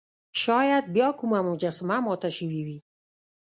[0.43, 2.79] شاید بیا کومه مجسمه ماته شوې وي.